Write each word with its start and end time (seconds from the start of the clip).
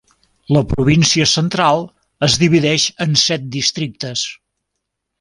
La 0.55 0.63
província 0.71 1.27
central 1.33 1.85
es 2.29 2.39
divideix 2.45 2.89
en 3.07 3.17
set 3.27 3.49
districtes. 3.61 4.29